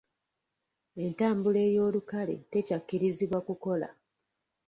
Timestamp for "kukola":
3.47-3.89